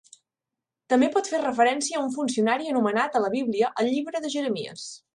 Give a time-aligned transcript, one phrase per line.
[0.93, 4.93] També pot fer referència a un funcionari anomenat a la Bíblia al Llibre de Jeremies.